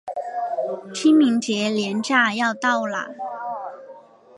[0.95, 3.09] 清明节连假要到了